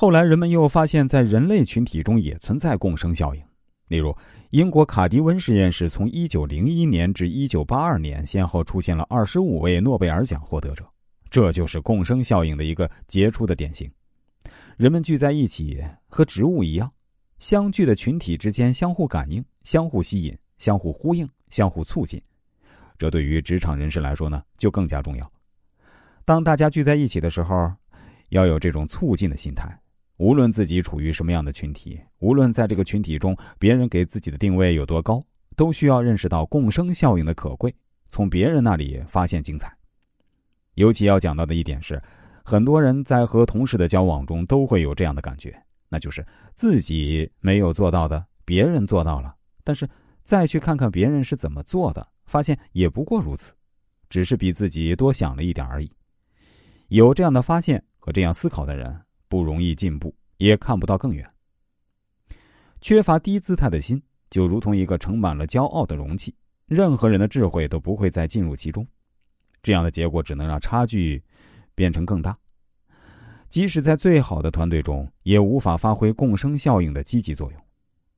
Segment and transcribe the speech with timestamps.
[0.00, 3.42] 后来人们又发现，在人类群体中也存在共生效应。
[3.88, 4.16] 例如，
[4.48, 10.86] 英国卡迪温实验室从1901年至1982年，先后出现了25位诺贝尔奖获得者，
[11.28, 13.90] 这就是共生效应的一个杰出的典型。
[14.78, 16.90] 人们聚在一起，和植物一样，
[17.38, 22.18] 相聚的群体之间相互感应、相互吸引、相互呼应、相互促进。
[22.96, 25.30] 这对于职场人士来说呢，就更加重要。
[26.24, 27.70] 当大家聚在一起的时候，
[28.30, 29.70] 要有这种促进的心态。
[30.20, 35.24] 无论自己处于什么样的群体，无论在这个群体中别人给自己的定位有多高，
[35.56, 37.74] 都需要认识到共生效应的可贵，
[38.08, 39.74] 从别人那里发现精彩。
[40.74, 41.98] 尤其要讲到的一点是，
[42.44, 46.22] 很多人在和同事的交往中都会有这样的感觉，那就是
[46.54, 49.34] 自己没有做到的，别人做到了，
[49.64, 49.88] 但是
[50.22, 52.06] 再去看看别人是怎么做的。
[52.26, 53.54] 发现也不过如此，
[54.10, 55.90] 只是比自己多想了一点而已。
[56.88, 61.26] 有这样的发现和这样思考的人，不容易进步，也看不到更远。
[62.80, 66.34] 缺乏低姿态的心，就如同一个盛满了骄傲的容器，
[66.66, 68.84] 任何人的智慧都不会再进入其中。
[69.62, 71.22] 这样的结果只能让差距
[71.74, 72.36] 变成更大。
[73.48, 77.60] 即使在最好的团队中，也无法发挥共生效应的积极作用。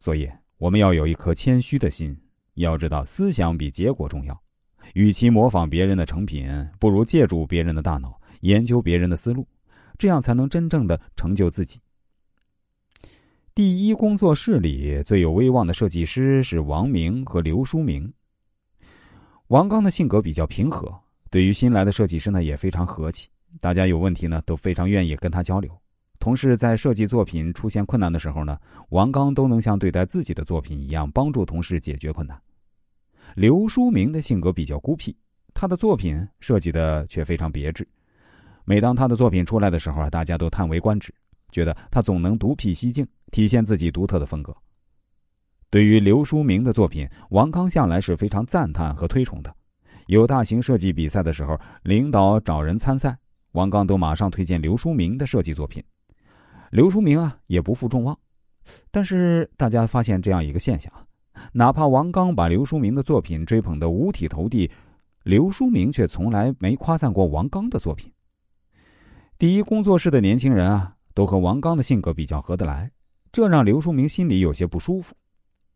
[0.00, 2.16] 所以，我们要有一颗谦虚的心。
[2.54, 4.42] 要知道，思想比结果重要。
[4.94, 6.48] 与其模仿别人的成品，
[6.80, 9.46] 不如借助别人的大脑，研究别人的思路，
[9.98, 11.80] 这样才能真正的成就自己。
[13.54, 18.12] 第一工作室里最有威望的设计师是王明和刘书明。
[19.48, 20.94] 王刚的性格比较平和，
[21.30, 23.28] 对于新来的设计师呢也非常和气，
[23.60, 25.70] 大家有问题呢都非常愿意跟他交流。
[26.18, 28.58] 同事在设计作品出现困难的时候呢，
[28.88, 32.38] 王刚都能像对待自己的作品一样帮助同事解决困难。
[33.34, 35.16] 刘书明的性格比较孤僻，
[35.54, 37.86] 他的作品设计的却非常别致。
[38.68, 41.14] 每当他的作品出来的时候啊，大家都叹为观止，
[41.52, 44.54] 觉得他总能独辟蹊径，体现自己独特的风格。
[45.70, 49.54] 对于刘书明的作品，王刚向来是非常赞叹和推崇的。
[50.08, 53.16] 有大型设计比赛的时候，领导找人参赛，
[53.52, 55.80] 王刚都马上推荐刘书明的设计作品。
[56.70, 58.18] 刘书明啊，也不负众望。
[58.90, 60.92] 但是大家发现这样一个现象。
[61.52, 64.68] 哪怕王刚把刘书明的作品追捧得五体投地，
[65.22, 68.10] 刘书明却从来没夸赞过王刚的作品。
[69.38, 72.90] 第一工作室的年轻人啊，都和王刚的性格比较合得来，
[73.30, 75.14] 这让刘书明心里有些不舒服。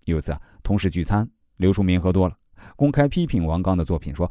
[0.05, 2.35] 有次啊，同事聚餐，刘书明喝多了，
[2.75, 4.31] 公开批评王刚的作品，说：“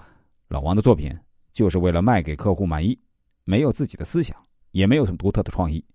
[0.50, 1.16] 老王的作品
[1.54, 3.00] 就是为了卖给客户满意，
[3.44, 4.36] 没有自己的思想，
[4.72, 5.86] 也没有什么独特的创意。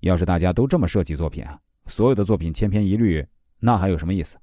[0.00, 3.26] 要是大家都这么设计作品啊，所有的作品千篇一律，
[3.58, 4.36] 那还有什么意思？”